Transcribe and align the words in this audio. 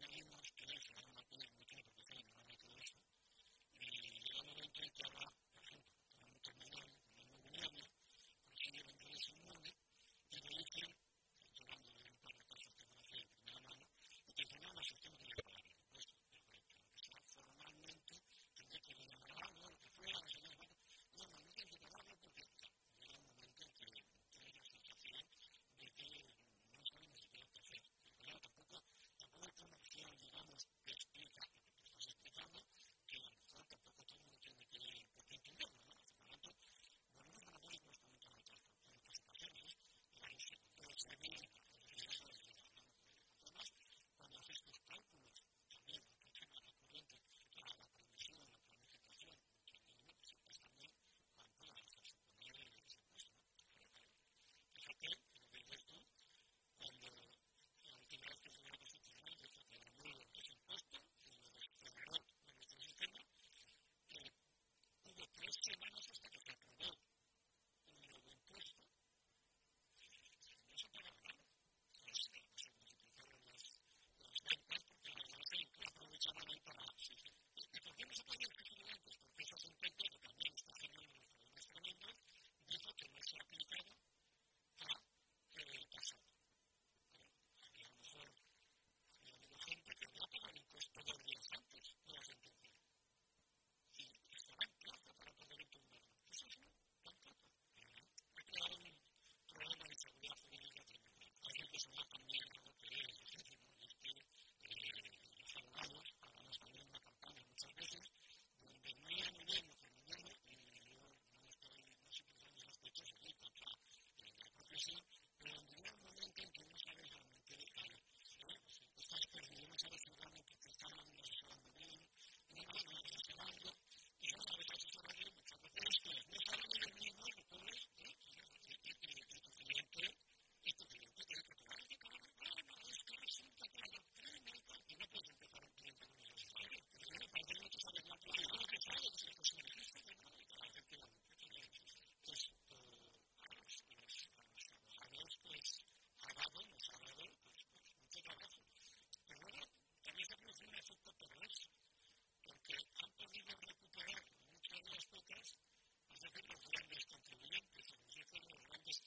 name 0.00 0.41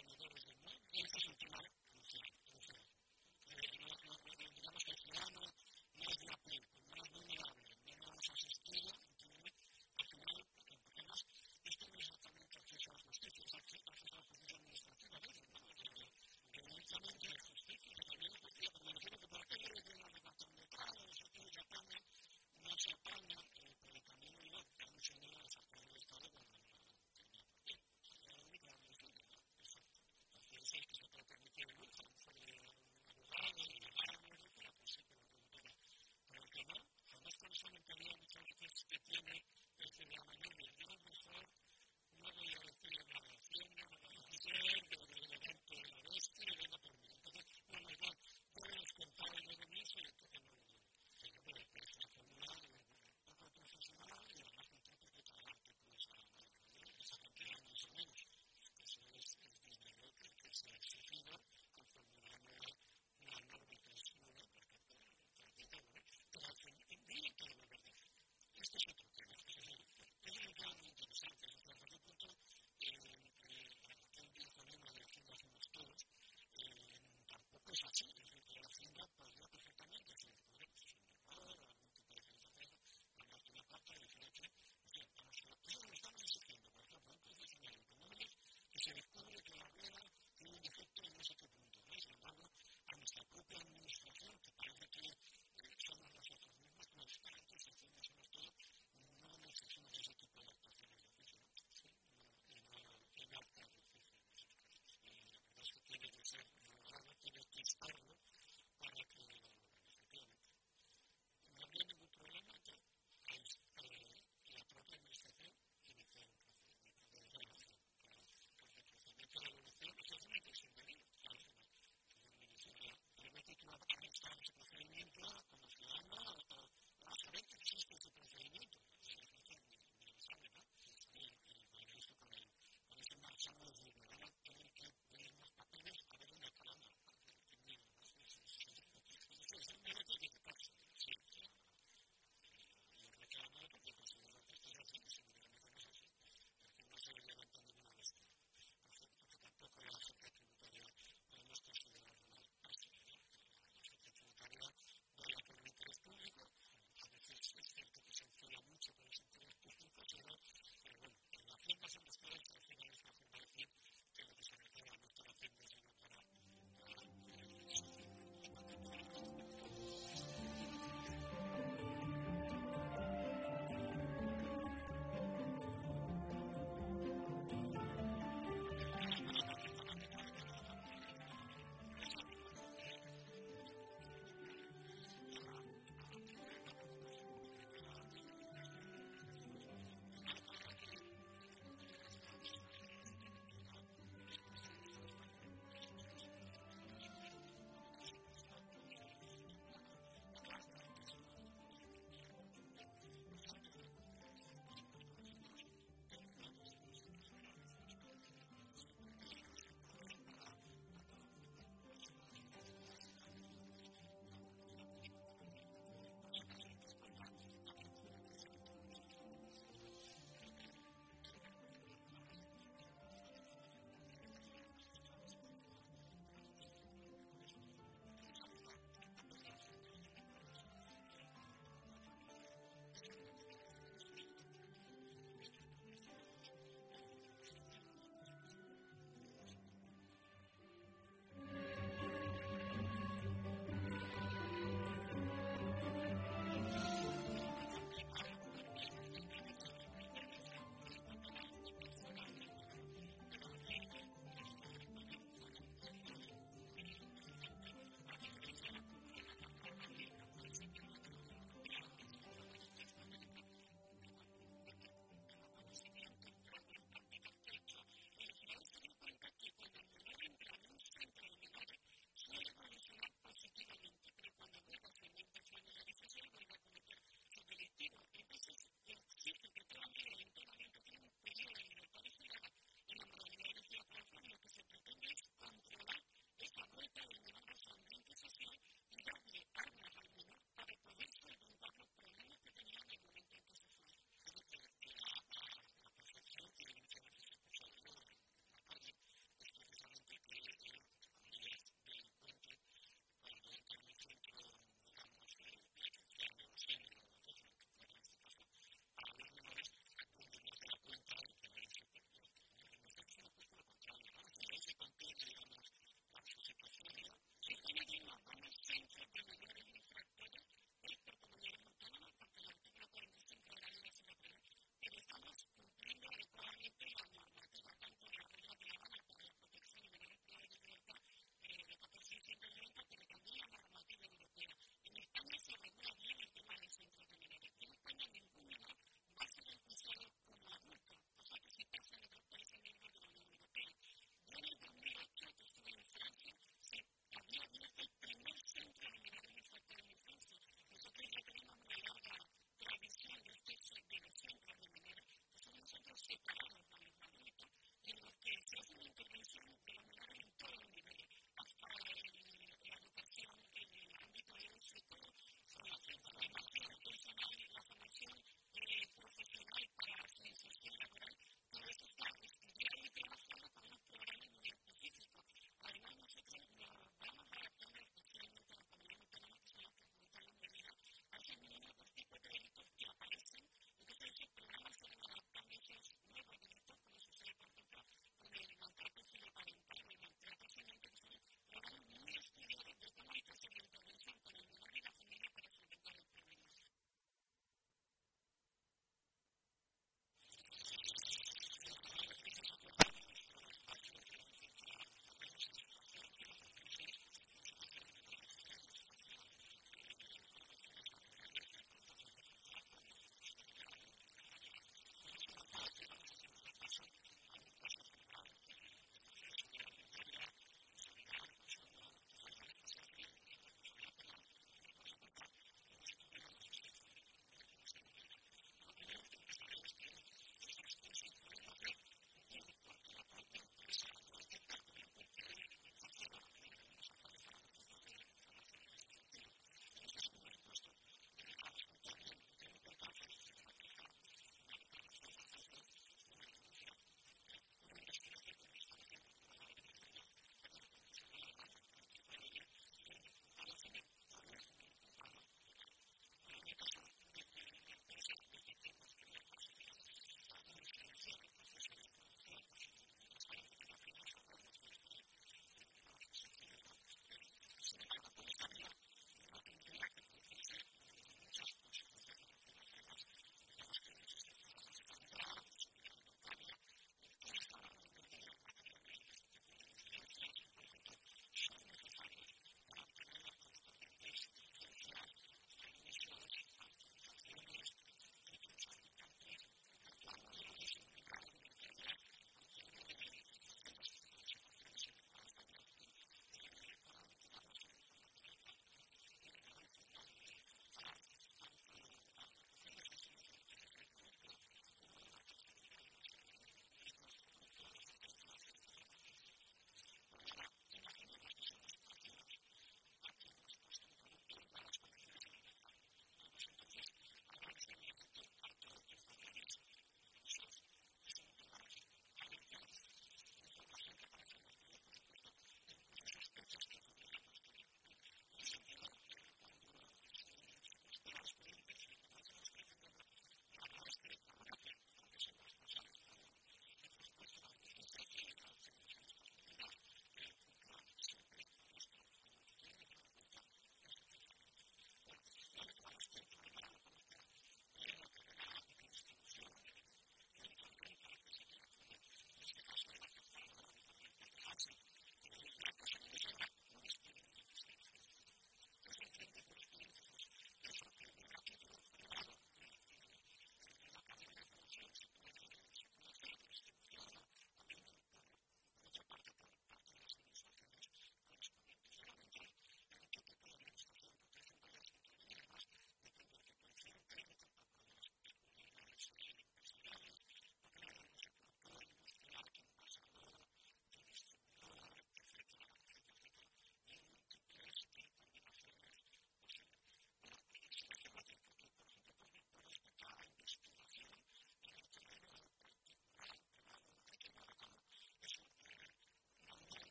everything 0.00 0.30
you. 0.32 0.39
do 0.39 0.39
vers 40.08 40.24
la 40.26 40.36
mer, 40.40 40.60
il 42.40 42.52
y 42.52 42.69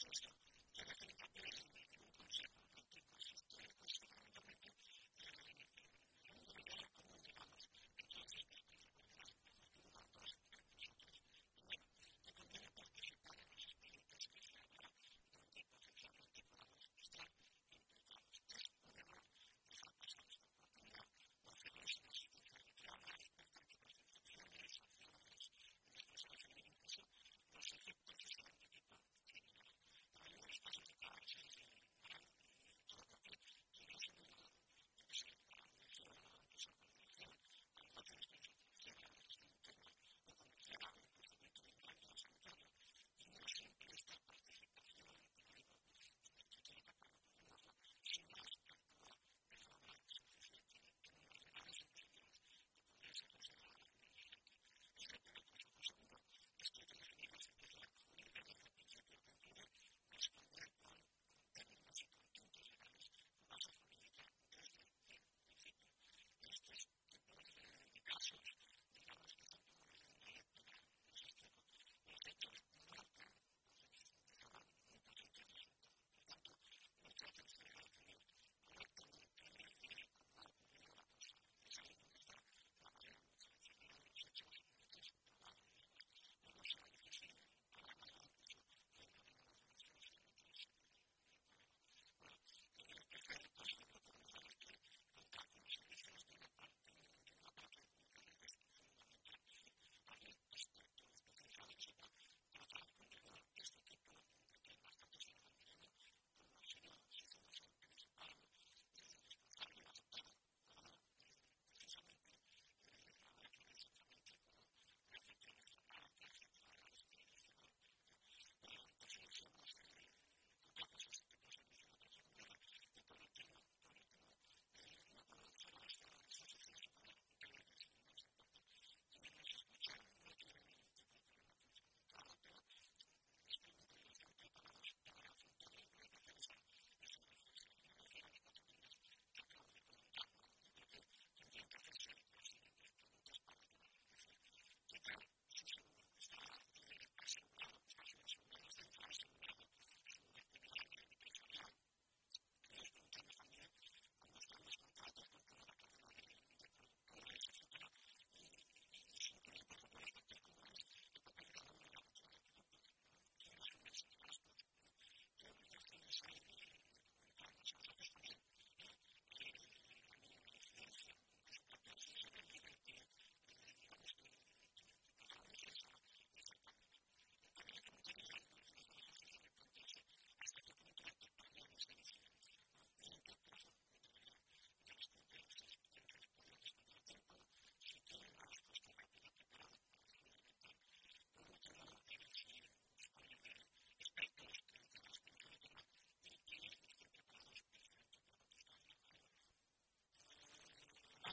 system. 0.00 0.39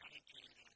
trying 0.00 0.22
to 0.24 0.69